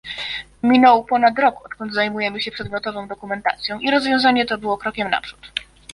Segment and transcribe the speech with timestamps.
[0.63, 5.39] Minął ponad rok, odkąd zajmujemy się przedmiotową dokumentacją i rozwiązanie to było krokiem naprzód